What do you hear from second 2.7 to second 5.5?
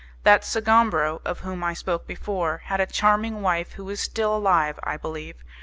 a charming wife who is still alive, I believe.